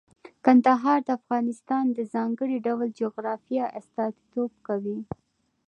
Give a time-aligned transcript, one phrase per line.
[0.45, 4.99] کندهار د افغانستان د ځانګړي ډول جغرافیه استازیتوب کوي.